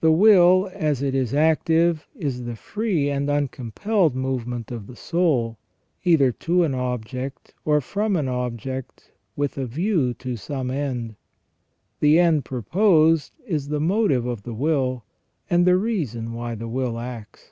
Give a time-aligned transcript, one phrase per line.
[0.00, 5.58] The will as it is active is the free and uncompelled movement of the soul,
[6.04, 11.16] either to an object or from an object, with a view to some end.
[11.98, 15.02] The end proposed is the motive of the will,
[15.50, 17.50] and the reason why the will acts.